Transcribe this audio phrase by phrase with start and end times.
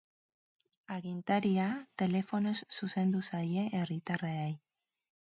[0.93, 1.67] Agintaria
[2.03, 4.49] telefonoz zuzendu zaie herritarrei.